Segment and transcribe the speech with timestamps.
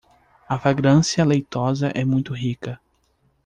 [0.49, 2.81] A fragrância leitosa é muito rica